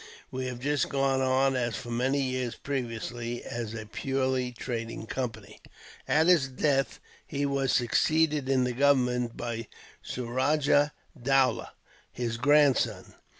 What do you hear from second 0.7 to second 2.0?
gone on as for